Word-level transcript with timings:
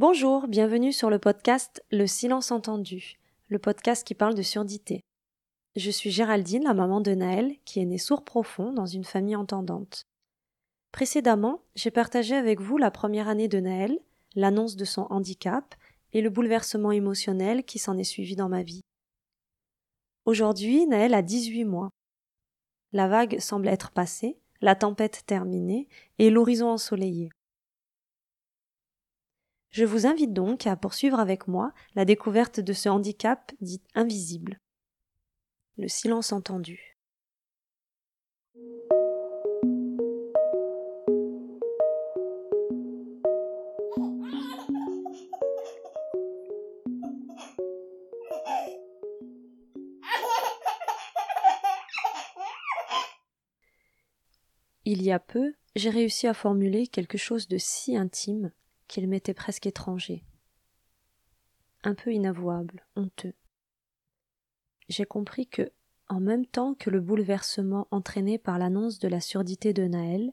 Bonjour, 0.00 0.48
bienvenue 0.48 0.94
sur 0.94 1.10
le 1.10 1.18
podcast 1.18 1.84
Le 1.92 2.06
silence 2.06 2.52
entendu, 2.52 3.18
le 3.48 3.58
podcast 3.58 4.02
qui 4.02 4.14
parle 4.14 4.34
de 4.34 4.40
surdité. 4.40 5.04
Je 5.76 5.90
suis 5.90 6.10
Géraldine, 6.10 6.64
la 6.64 6.72
maman 6.72 7.02
de 7.02 7.10
Naël, 7.10 7.54
qui 7.66 7.80
est 7.80 7.84
née 7.84 7.98
sourd 7.98 8.24
profond 8.24 8.72
dans 8.72 8.86
une 8.86 9.04
famille 9.04 9.36
entendante. 9.36 10.06
Précédemment, 10.90 11.60
j'ai 11.74 11.90
partagé 11.90 12.34
avec 12.34 12.62
vous 12.62 12.78
la 12.78 12.90
première 12.90 13.28
année 13.28 13.46
de 13.46 13.60
Naël, 13.60 13.98
l'annonce 14.36 14.74
de 14.74 14.86
son 14.86 15.02
handicap 15.10 15.74
et 16.14 16.22
le 16.22 16.30
bouleversement 16.30 16.92
émotionnel 16.92 17.62
qui 17.64 17.78
s'en 17.78 17.98
est 17.98 18.02
suivi 18.02 18.36
dans 18.36 18.48
ma 18.48 18.62
vie. 18.62 18.80
Aujourd'hui, 20.24 20.86
Naël 20.86 21.12
a 21.12 21.20
18 21.20 21.66
mois. 21.66 21.90
La 22.94 23.06
vague 23.06 23.38
semble 23.38 23.68
être 23.68 23.90
passée, 23.90 24.38
la 24.62 24.74
tempête 24.76 25.24
terminée 25.26 25.88
et 26.18 26.30
l'horizon 26.30 26.70
ensoleillé. 26.70 27.28
Je 29.70 29.84
vous 29.84 30.04
invite 30.04 30.32
donc 30.32 30.66
à 30.66 30.74
poursuivre 30.74 31.20
avec 31.20 31.46
moi 31.46 31.72
la 31.94 32.04
découverte 32.04 32.58
de 32.58 32.72
ce 32.72 32.88
handicap 32.88 33.52
dit 33.60 33.80
invisible. 33.94 34.58
Le 35.78 35.86
silence 35.86 36.32
entendu. 36.32 36.96
Il 54.84 55.04
y 55.04 55.12
a 55.12 55.20
peu, 55.20 55.54
j'ai 55.76 55.90
réussi 55.90 56.26
à 56.26 56.34
formuler 56.34 56.88
quelque 56.88 57.16
chose 57.16 57.46
de 57.46 57.58
si 57.58 57.96
intime 57.96 58.50
qu'il 58.90 59.06
m'était 59.06 59.34
presque 59.34 59.66
étranger. 59.66 60.24
Un 61.84 61.94
peu 61.94 62.12
inavouable, 62.12 62.84
honteux. 62.96 63.34
J'ai 64.88 65.04
compris 65.04 65.46
que, 65.46 65.72
en 66.08 66.18
même 66.18 66.44
temps 66.44 66.74
que 66.74 66.90
le 66.90 67.00
bouleversement 67.00 67.86
entraîné 67.92 68.36
par 68.36 68.58
l'annonce 68.58 68.98
de 68.98 69.06
la 69.06 69.20
surdité 69.20 69.72
de 69.72 69.84
Naël, 69.84 70.32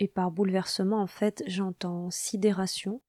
et 0.00 0.08
par 0.08 0.32
bouleversement 0.32 1.00
en 1.00 1.06
fait 1.06 1.44
j'entends 1.46 2.10
sidération, 2.10 3.00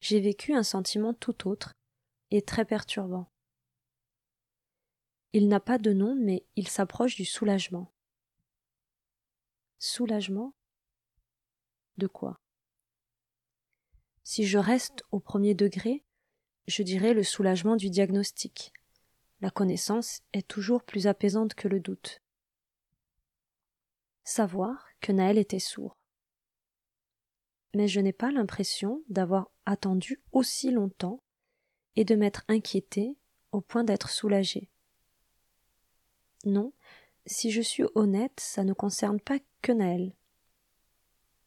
j'ai 0.00 0.20
vécu 0.20 0.54
un 0.54 0.62
sentiment 0.62 1.12
tout 1.12 1.46
autre 1.46 1.74
et 2.30 2.40
très 2.40 2.64
perturbant. 2.64 3.30
Il 5.34 5.46
n'a 5.48 5.60
pas 5.60 5.76
de 5.76 5.92
nom, 5.92 6.16
mais 6.16 6.46
il 6.56 6.68
s'approche 6.68 7.16
du 7.16 7.26
soulagement. 7.26 7.92
Soulagement? 9.78 10.54
De 11.98 12.06
quoi? 12.06 12.40
Si 14.30 14.46
je 14.46 14.58
reste 14.58 15.02
au 15.10 15.18
premier 15.18 15.54
degré, 15.54 16.04
je 16.68 16.84
dirais 16.84 17.14
le 17.14 17.24
soulagement 17.24 17.74
du 17.74 17.90
diagnostic. 17.90 18.72
La 19.40 19.50
connaissance 19.50 20.22
est 20.32 20.46
toujours 20.46 20.84
plus 20.84 21.08
apaisante 21.08 21.54
que 21.54 21.66
le 21.66 21.80
doute. 21.80 22.22
Savoir 24.22 24.86
que 25.00 25.10
Naël 25.10 25.36
était 25.36 25.58
sourd. 25.58 25.96
Mais 27.74 27.88
je 27.88 27.98
n'ai 27.98 28.12
pas 28.12 28.30
l'impression 28.30 29.02
d'avoir 29.08 29.50
attendu 29.66 30.22
aussi 30.30 30.70
longtemps 30.70 31.20
et 31.96 32.04
de 32.04 32.14
m'être 32.14 32.44
inquiété 32.46 33.16
au 33.50 33.60
point 33.60 33.82
d'être 33.82 34.10
soulagé. 34.10 34.70
Non, 36.44 36.72
si 37.26 37.50
je 37.50 37.62
suis 37.62 37.84
honnête, 37.96 38.38
ça 38.38 38.62
ne 38.62 38.74
concerne 38.74 39.18
pas 39.18 39.40
que 39.60 39.72
Naël. 39.72 40.14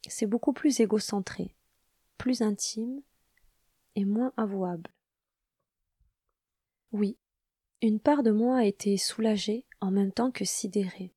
C'est 0.06 0.26
beaucoup 0.26 0.52
plus 0.52 0.80
égocentré 0.80 1.53
plus 2.18 2.42
intime 2.42 3.02
et 3.96 4.04
moins 4.04 4.32
avouable. 4.36 4.90
Oui, 6.92 7.18
une 7.82 8.00
part 8.00 8.22
de 8.22 8.30
moi 8.30 8.58
a 8.58 8.64
été 8.64 8.96
soulagée 8.96 9.66
en 9.80 9.90
même 9.90 10.12
temps 10.12 10.30
que 10.30 10.44
sidérée. 10.44 11.14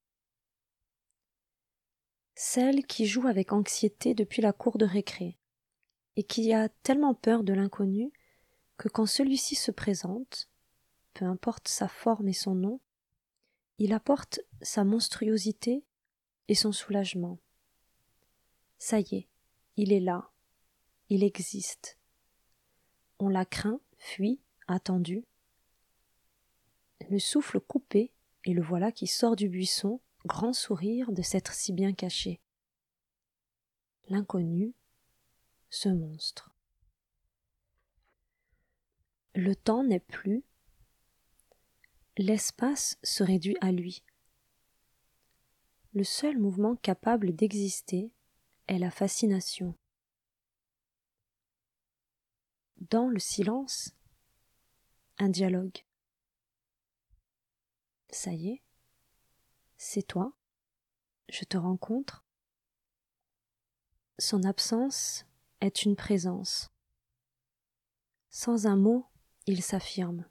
Celle 2.36 2.86
qui 2.86 3.06
joue 3.06 3.28
avec 3.28 3.53
anxiété 3.53 4.13
depuis 4.13 4.41
la 4.41 4.53
cour 4.53 4.78
de 4.78 4.86
récré, 4.86 5.38
et 6.18 6.24
qui 6.24 6.52
a 6.53 6.69
tellement 6.69 7.13
peur 7.13 7.44
de 7.44 7.53
l'inconnu 7.53 8.12
que 8.78 8.90
quand 8.90 9.06
celui-ci 9.06 9.56
se 9.56 9.72
présente, 9.72 10.50
peu 11.13 11.25
importe 11.25 11.68
sa 11.68 11.88
forme 11.88 12.28
et 12.28 12.34
son 12.34 12.56
nom, 12.56 12.80
il 13.78 13.94
apporte 13.94 14.41
sa 14.62 14.84
monstruosité 14.84 15.86
et 16.47 16.56
son 16.56 16.72
soulagement. 16.72 17.40
Ça 18.78 19.00
y 19.00 19.16
est, 19.16 19.30
il 19.75 19.94
est 19.94 20.00
là, 20.00 20.31
il 21.09 21.23
existe. 21.23 21.97
On 23.19 23.29
l'a 23.29 23.45
craint, 23.45 23.79
fuit, 23.97 24.40
attendu. 24.68 25.25
Le 27.09 27.19
souffle 27.19 27.59
coupé, 27.59 28.12
et 28.45 28.53
le 28.53 28.62
voilà 28.62 28.91
qui 28.91 29.07
sort 29.07 29.35
du 29.35 29.50
buisson, 29.50 30.01
grand 30.25 30.53
sourire 30.53 31.12
de 31.12 31.22
s'être 31.22 31.53
si 31.53 31.73
bien 31.73 31.94
caché. 31.94 32.40
L'inconnu, 34.09 34.73
ce 35.69 35.90
monstre. 35.90 36.53
Le 39.35 39.56
temps 39.56 39.84
n'est 39.84 40.00
plus, 40.00 40.44
l'espace 42.18 42.97
se 43.03 43.24
réduit 43.24 43.57
à 43.62 43.72
lui. 43.72 44.03
Le 45.94 46.03
seul 46.03 46.38
mouvement 46.38 46.75
capable 46.75 47.35
d'exister 47.35 48.12
est 48.68 48.79
la 48.79 48.91
fascination 48.91 49.75
dans 52.78 53.08
le 53.08 53.20
silence, 53.20 53.94
un 55.18 55.30
dialogue. 55.30 55.86
Ça 58.10 58.32
y 58.34 58.50
est, 58.50 58.64
c'est 59.78 60.04
toi, 60.04 60.34
je 61.30 61.44
te 61.44 61.58
rencontre. 61.58 62.26
Son 64.20 64.44
absence 64.44 65.26
est 65.62 65.84
une 65.84 65.96
présence. 65.96 66.72
Sans 68.30 68.66
un 68.66 68.76
mot, 68.76 69.08
il 69.46 69.62
s'affirme. 69.62 70.26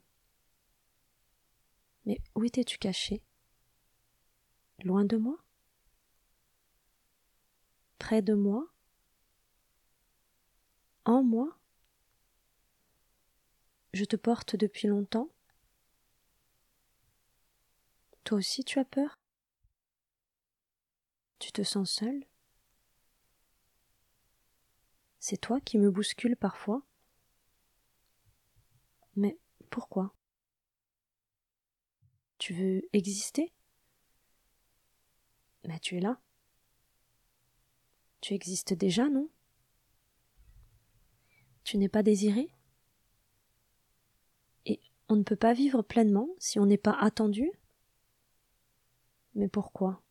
Mais 2.05 2.21
où 2.35 2.43
étais-tu 2.43 2.77
caché? 2.77 3.23
Loin 4.83 5.05
de 5.05 5.17
moi? 5.17 5.37
Près 7.97 8.21
de 8.21 8.33
moi? 8.33 8.65
En 11.05 11.23
moi? 11.23 11.56
Je 13.93 14.05
te 14.05 14.15
porte 14.15 14.55
depuis 14.55 14.87
longtemps. 14.87 15.29
Toi 18.23 18.39
aussi 18.39 18.63
tu 18.63 18.79
as 18.79 18.85
peur? 18.85 19.19
Tu 21.39 21.51
te 21.51 21.63
sens 21.63 21.89
seul 21.89 22.25
C'est 25.19 25.37
toi 25.37 25.59
qui 25.59 25.77
me 25.77 25.91
bouscule 25.91 26.35
parfois. 26.35 26.81
Mais 29.15 29.37
pourquoi? 29.69 30.13
Tu 32.37 32.53
veux 32.53 32.81
exister? 32.93 33.51
Mais 35.65 35.79
tu 35.79 35.97
es 35.97 35.99
là. 35.99 36.21
Tu 38.21 38.33
existes 38.33 38.73
déjà, 38.73 39.09
non? 39.09 39.29
Tu 41.63 41.77
n'es 41.77 41.89
pas 41.89 42.03
désiré 42.03 42.49
on 45.09 45.15
ne 45.15 45.23
peut 45.23 45.35
pas 45.35 45.53
vivre 45.53 45.81
pleinement 45.81 46.29
si 46.37 46.59
on 46.59 46.65
n'est 46.65 46.77
pas 46.77 46.97
attendu. 46.99 47.51
Mais 49.35 49.47
pourquoi? 49.47 50.01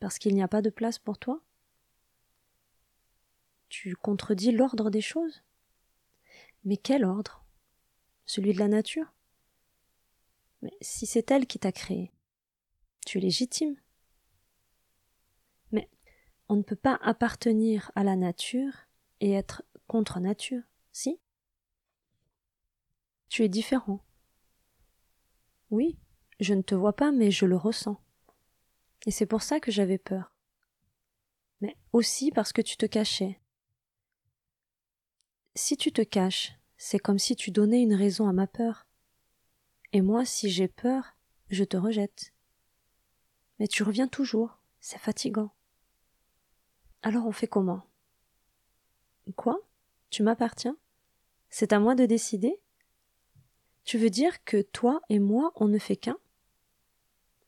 Parce 0.00 0.18
qu'il 0.18 0.34
n'y 0.34 0.42
a 0.42 0.48
pas 0.48 0.62
de 0.62 0.70
place 0.70 0.98
pour 0.98 1.18
toi? 1.18 1.42
Tu 3.68 3.96
contredis 3.96 4.52
l'ordre 4.52 4.90
des 4.90 5.00
choses? 5.00 5.42
Mais 6.64 6.76
quel 6.76 7.04
ordre? 7.04 7.44
Celui 8.26 8.52
de 8.52 8.58
la 8.58 8.68
nature? 8.68 9.12
Mais 10.62 10.76
si 10.80 11.06
c'est 11.06 11.30
elle 11.30 11.46
qui 11.46 11.58
t'a 11.58 11.72
créé, 11.72 12.12
tu 13.06 13.18
es 13.18 13.20
légitime. 13.20 13.76
Mais 15.72 15.88
on 16.48 16.56
ne 16.56 16.62
peut 16.62 16.76
pas 16.76 16.98
appartenir 17.02 17.90
à 17.94 18.04
la 18.04 18.16
nature 18.16 18.72
et 19.20 19.32
être 19.32 19.62
contre 19.86 20.20
nature, 20.20 20.62
si? 20.92 21.18
Tu 23.28 23.44
es 23.44 23.48
différent. 23.48 24.04
Oui, 25.70 25.98
je 26.40 26.54
ne 26.54 26.62
te 26.62 26.74
vois 26.74 26.94
pas, 26.94 27.12
mais 27.12 27.30
je 27.30 27.46
le 27.46 27.56
ressens. 27.56 28.00
Et 29.06 29.10
c'est 29.10 29.26
pour 29.26 29.42
ça 29.42 29.60
que 29.60 29.70
j'avais 29.70 29.98
peur. 29.98 30.32
Mais 31.60 31.76
aussi 31.92 32.30
parce 32.30 32.52
que 32.52 32.62
tu 32.62 32.76
te 32.76 32.86
cachais. 32.86 33.40
Si 35.54 35.76
tu 35.76 35.92
te 35.92 36.02
caches, 36.02 36.52
c'est 36.76 36.98
comme 36.98 37.18
si 37.18 37.34
tu 37.36 37.50
donnais 37.50 37.82
une 37.82 37.94
raison 37.94 38.28
à 38.28 38.32
ma 38.32 38.46
peur. 38.46 38.86
Et 39.92 40.00
moi, 40.00 40.24
si 40.24 40.50
j'ai 40.50 40.68
peur, 40.68 41.16
je 41.50 41.64
te 41.64 41.76
rejette. 41.76 42.32
Mais 43.58 43.66
tu 43.66 43.82
reviens 43.82 44.08
toujours, 44.08 44.58
c'est 44.80 44.98
fatigant. 44.98 45.50
Alors 47.02 47.26
on 47.26 47.32
fait 47.32 47.48
comment? 47.48 47.82
Quoi? 49.36 49.60
Tu 50.10 50.22
m'appartiens? 50.22 50.76
C'est 51.50 51.72
à 51.72 51.80
moi 51.80 51.94
de 51.94 52.06
décider? 52.06 52.60
Tu 53.88 53.96
veux 53.96 54.10
dire 54.10 54.44
que 54.44 54.60
toi 54.60 55.00
et 55.08 55.18
moi, 55.18 55.50
on 55.56 55.66
ne 55.66 55.78
fait 55.78 55.96
qu'un? 55.96 56.18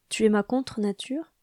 Tu 0.08 0.24
es 0.24 0.30
ma 0.30 0.42
contre-nature? 0.42 1.34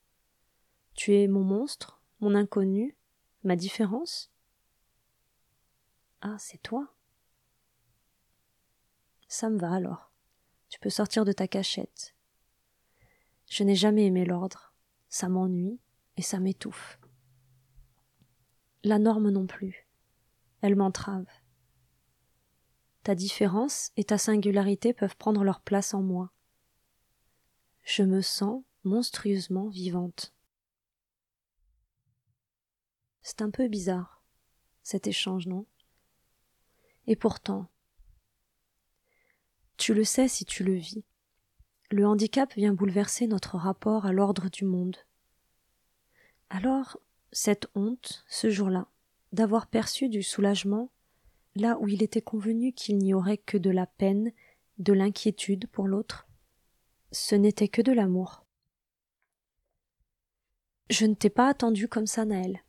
Tu 0.95 1.13
es 1.13 1.27
mon 1.27 1.43
monstre, 1.43 2.01
mon 2.19 2.33
inconnu, 2.33 2.97
ma 3.43 3.55
différence? 3.55 4.31
Ah, 6.21 6.35
c'est 6.39 6.63
toi? 6.63 6.95
Ça 9.27 9.51
me 9.51 9.59
va 9.59 9.71
alors. 9.71 10.11
Tu 10.67 10.79
peux 10.79 10.89
sortir 10.89 11.25
de 11.25 11.31
ta 11.31 11.47
cachette. 11.47 12.15
Je 13.51 13.63
n'ai 13.63 13.75
jamais 13.75 14.07
aimé 14.07 14.25
l'ordre. 14.25 14.73
Ça 15.09 15.29
m'ennuie 15.29 15.79
et 16.15 16.23
ça 16.23 16.39
m'étouffe. 16.39 16.99
La 18.83 18.97
norme 18.97 19.29
non 19.29 19.45
plus. 19.45 19.87
Elle 20.61 20.75
m'entrave. 20.75 21.27
Ta 23.07 23.15
différence 23.15 23.93
et 23.95 24.03
ta 24.03 24.17
singularité 24.17 24.91
peuvent 24.91 25.15
prendre 25.15 25.45
leur 25.45 25.61
place 25.61 25.93
en 25.93 26.01
moi. 26.01 26.33
Je 27.85 28.03
me 28.03 28.19
sens 28.19 28.65
monstrueusement 28.83 29.69
vivante. 29.69 30.35
C'est 33.21 33.41
un 33.41 33.49
peu 33.49 33.69
bizarre, 33.69 34.21
cet 34.83 35.07
échange, 35.07 35.47
non? 35.47 35.65
Et 37.05 37.15
pourtant, 37.15 37.69
tu 39.77 39.93
le 39.93 40.03
sais 40.03 40.27
si 40.27 40.43
tu 40.43 40.65
le 40.65 40.73
vis. 40.73 41.05
Le 41.89 42.05
handicap 42.05 42.53
vient 42.55 42.73
bouleverser 42.73 43.25
notre 43.27 43.55
rapport 43.55 44.05
à 44.05 44.11
l'ordre 44.11 44.49
du 44.49 44.65
monde. 44.65 44.97
Alors, 46.49 46.99
cette 47.31 47.69
honte, 47.73 48.25
ce 48.27 48.49
jour-là, 48.49 48.89
d'avoir 49.31 49.67
perçu 49.67 50.09
du 50.09 50.23
soulagement 50.23 50.91
là 51.61 51.77
où 51.79 51.87
il 51.87 52.03
était 52.03 52.21
convenu 52.21 52.73
qu'il 52.73 52.97
n'y 52.97 53.13
aurait 53.13 53.37
que 53.37 53.57
de 53.57 53.69
la 53.69 53.85
peine, 53.85 54.31
de 54.77 54.93
l'inquiétude 54.93 55.67
pour 55.67 55.87
l'autre, 55.87 56.27
ce 57.11 57.35
n'était 57.35 57.67
que 57.67 57.81
de 57.81 57.91
l'amour. 57.91 58.45
Je 60.89 61.05
ne 61.05 61.13
t'ai 61.13 61.29
pas 61.29 61.47
attendu 61.47 61.87
comme 61.87 62.07
ça, 62.07 62.25
Naël. 62.25 62.63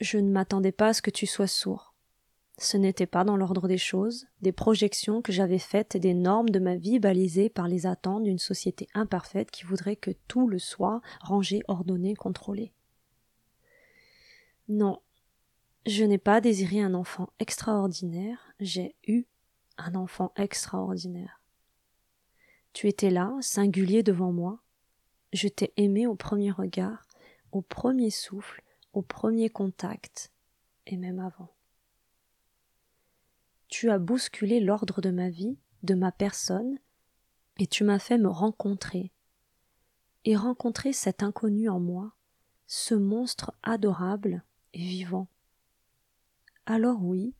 Je 0.00 0.18
ne 0.18 0.30
m'attendais 0.30 0.72
pas 0.72 0.88
à 0.88 0.92
ce 0.92 1.02
que 1.02 1.10
tu 1.10 1.26
sois 1.26 1.46
sourd. 1.46 1.94
Ce 2.58 2.76
n'était 2.76 3.06
pas 3.06 3.24
dans 3.24 3.36
l'ordre 3.36 3.68
des 3.68 3.78
choses, 3.78 4.26
des 4.42 4.52
projections 4.52 5.22
que 5.22 5.32
j'avais 5.32 5.58
faites 5.58 5.94
et 5.94 5.98
des 5.98 6.14
normes 6.14 6.50
de 6.50 6.58
ma 6.58 6.76
vie 6.76 6.98
balisées 6.98 7.48
par 7.48 7.68
les 7.68 7.86
attentes 7.86 8.24
d'une 8.24 8.38
société 8.38 8.86
imparfaite 8.92 9.50
qui 9.50 9.64
voudrait 9.64 9.96
que 9.96 10.10
tout 10.28 10.46
le 10.46 10.58
soit 10.58 11.00
rangé, 11.22 11.62
ordonné, 11.68 12.14
contrôlé. 12.14 12.72
Non, 14.68 15.00
je 15.86 16.04
n'ai 16.04 16.18
pas 16.18 16.40
désiré 16.40 16.80
un 16.80 16.94
enfant 16.94 17.32
extraordinaire, 17.38 18.38
j'ai 18.60 18.94
eu 19.06 19.24
un 19.78 19.94
enfant 19.94 20.32
extraordinaire. 20.36 21.40
Tu 22.72 22.88
étais 22.88 23.10
là, 23.10 23.36
singulier 23.40 24.02
devant 24.02 24.32
moi. 24.32 24.60
Je 25.32 25.48
t'ai 25.48 25.72
aimé 25.76 26.06
au 26.06 26.14
premier 26.14 26.50
regard, 26.50 27.06
au 27.52 27.62
premier 27.62 28.10
souffle, 28.10 28.62
au 28.92 29.02
premier 29.02 29.48
contact, 29.48 30.32
et 30.86 30.96
même 30.96 31.18
avant 31.20 31.50
tu 33.70 33.88
as 33.88 33.98
bousculé 33.98 34.60
l'ordre 34.60 35.00
de 35.00 35.10
ma 35.10 35.30
vie, 35.30 35.56
de 35.84 35.94
ma 35.94 36.12
personne, 36.12 36.78
et 37.58 37.66
tu 37.66 37.84
m'as 37.84 38.00
fait 38.00 38.18
me 38.18 38.28
rencontrer, 38.28 39.12
et 40.24 40.36
rencontrer 40.36 40.92
cet 40.92 41.22
inconnu 41.22 41.68
en 41.68 41.78
moi, 41.78 42.12
ce 42.66 42.94
monstre 42.94 43.54
adorable 43.62 44.42
et 44.74 44.80
vivant. 44.80 45.28
Alors 46.72 47.02
oui, 47.02 47.34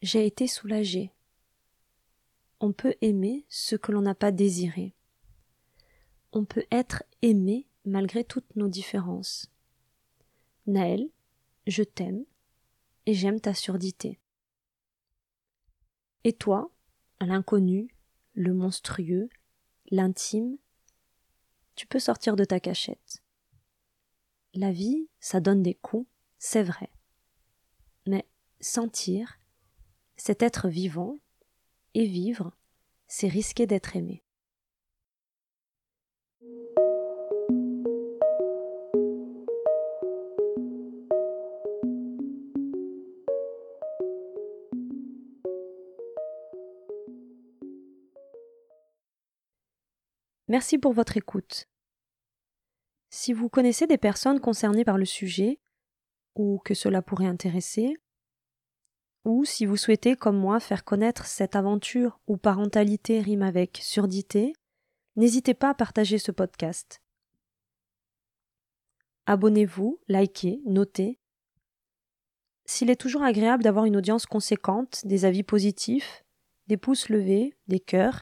j'ai 0.00 0.24
été 0.24 0.46
soulagée. 0.46 1.10
On 2.60 2.72
peut 2.72 2.94
aimer 3.00 3.44
ce 3.48 3.74
que 3.74 3.90
l'on 3.90 4.02
n'a 4.02 4.14
pas 4.14 4.30
désiré. 4.30 4.94
On 6.30 6.44
peut 6.44 6.64
être 6.70 7.02
aimé 7.22 7.66
malgré 7.84 8.22
toutes 8.22 8.54
nos 8.54 8.68
différences. 8.68 9.50
Naël, 10.68 11.10
je 11.66 11.82
t'aime 11.82 12.24
et 13.06 13.14
j'aime 13.14 13.40
ta 13.40 13.52
surdité. 13.52 14.20
Et 16.22 16.34
toi, 16.34 16.70
l'inconnu, 17.20 17.96
le 18.34 18.54
monstrueux, 18.54 19.28
l'intime, 19.90 20.56
tu 21.74 21.88
peux 21.88 21.98
sortir 21.98 22.36
de 22.36 22.44
ta 22.44 22.60
cachette. 22.60 23.24
La 24.54 24.70
vie, 24.70 25.08
ça 25.18 25.40
donne 25.40 25.64
des 25.64 25.74
coups, 25.74 26.06
c'est 26.38 26.62
vrai. 26.62 26.93
Mais 28.06 28.26
sentir, 28.60 29.38
c'est 30.16 30.42
être 30.42 30.68
vivant, 30.68 31.16
et 31.94 32.06
vivre, 32.06 32.52
c'est 33.06 33.28
risquer 33.28 33.66
d'être 33.66 33.96
aimé. 33.96 34.24
Merci 50.48 50.78
pour 50.78 50.92
votre 50.92 51.16
écoute. 51.16 51.68
Si 53.10 53.32
vous 53.32 53.48
connaissez 53.48 53.86
des 53.86 53.98
personnes 53.98 54.40
concernées 54.40 54.84
par 54.84 54.98
le 54.98 55.04
sujet, 55.04 55.58
ou 56.34 56.60
que 56.64 56.74
cela 56.74 57.02
pourrait 57.02 57.26
intéresser, 57.26 57.96
ou 59.24 59.44
si 59.44 59.64
vous 59.64 59.78
souhaitez, 59.78 60.16
comme 60.16 60.36
moi, 60.36 60.60
faire 60.60 60.84
connaître 60.84 61.24
cette 61.24 61.56
aventure 61.56 62.20
où 62.26 62.36
parentalité 62.36 63.20
rime 63.20 63.42
avec 63.42 63.78
surdité, 63.82 64.52
n'hésitez 65.16 65.54
pas 65.54 65.70
à 65.70 65.74
partager 65.74 66.18
ce 66.18 66.30
podcast. 66.30 67.00
Abonnez-vous, 69.26 69.98
likez, 70.08 70.60
notez. 70.66 71.18
S'il 72.66 72.90
est 72.90 73.00
toujours 73.00 73.22
agréable 73.22 73.62
d'avoir 73.62 73.86
une 73.86 73.96
audience 73.96 74.26
conséquente, 74.26 75.06
des 75.06 75.24
avis 75.24 75.42
positifs, 75.42 76.24
des 76.66 76.76
pouces 76.76 77.08
levés, 77.08 77.56
des 77.66 77.80
cœurs, 77.80 78.20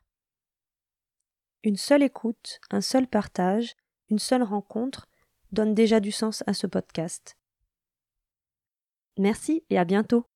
une 1.64 1.76
seule 1.76 2.02
écoute, 2.02 2.60
un 2.70 2.80
seul 2.80 3.08
partage, 3.08 3.74
une 4.08 4.18
seule 4.18 4.42
rencontre 4.42 5.08
donne 5.50 5.74
déjà 5.74 6.00
du 6.00 6.12
sens 6.12 6.44
à 6.46 6.54
ce 6.54 6.66
podcast. 6.66 7.36
Merci 9.18 9.64
et 9.70 9.78
à 9.78 9.84
bientôt. 9.84 10.26